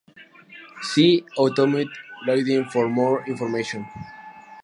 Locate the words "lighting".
2.25-2.65